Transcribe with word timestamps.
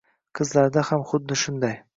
Qizlarda 0.39 0.85
ham 0.89 1.05
xuddi 1.13 1.41
shunday. 1.47 1.83